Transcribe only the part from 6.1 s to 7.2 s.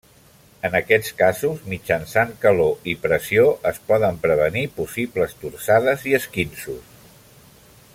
i esquinços.